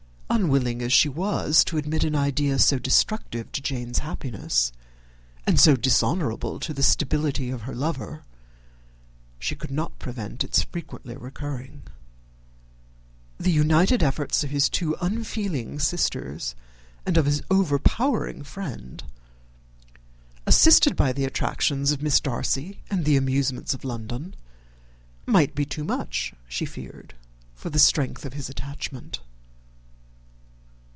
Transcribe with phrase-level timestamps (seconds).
[0.33, 4.71] Unwilling as she was to admit an idea so destructive to Jane's happiness,
[5.45, 8.23] and so dishonourable to the stability of her lover,
[9.39, 11.83] she could not prevent its frequently recurring.
[13.39, 16.55] The united efforts of his two unfeeling sisters,
[17.05, 19.03] and of his overpowering friend,
[20.47, 24.35] assisted by the attractions of Miss Darcy and the amusements of London,
[25.25, 27.15] might be too much, she feared,
[27.53, 29.19] for the strength of his attachment.